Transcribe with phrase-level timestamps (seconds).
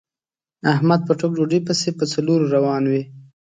[0.73, 3.03] احمد په ټوک ډوډۍ پسې په څلور روان وي.